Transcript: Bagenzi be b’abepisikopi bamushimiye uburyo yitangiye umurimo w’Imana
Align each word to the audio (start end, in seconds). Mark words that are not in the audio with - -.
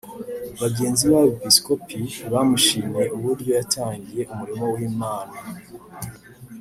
Bagenzi 0.61 1.03
be 1.03 1.09
b’abepisikopi 1.13 1.99
bamushimiye 2.31 3.03
uburyo 3.15 3.51
yitangiye 3.59 4.21
umurimo 4.33 4.63
w’Imana 4.73 5.35